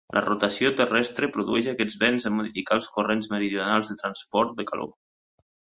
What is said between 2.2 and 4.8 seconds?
en modificar els corrents meridionals de transport de